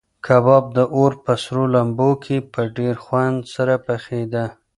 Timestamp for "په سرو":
1.23-1.65